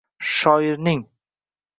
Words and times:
Shoirning 0.33 1.05